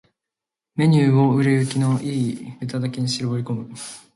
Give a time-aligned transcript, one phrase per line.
[0.03, 0.07] ⅱ
[0.77, 3.69] メニューを売れ行きの良いネタだけに絞り込む